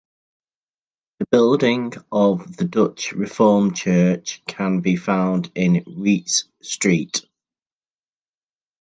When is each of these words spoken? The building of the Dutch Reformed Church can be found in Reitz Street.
The 1.19 1.27
building 1.31 1.93
of 2.11 2.57
the 2.57 2.63
Dutch 2.65 3.11
Reformed 3.11 3.75
Church 3.75 4.41
can 4.47 4.79
be 4.79 4.95
found 4.95 5.51
in 5.53 5.75
Reitz 5.85 6.45
Street. 6.63 7.23